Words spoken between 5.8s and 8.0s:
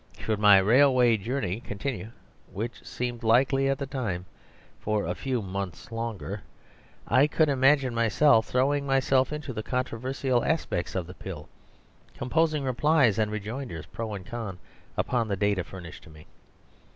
longer, I could imagine